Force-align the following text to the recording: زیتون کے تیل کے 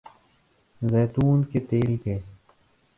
زیتون 0.81 1.43
کے 1.51 1.59
تیل 1.69 1.95
کے 2.03 2.17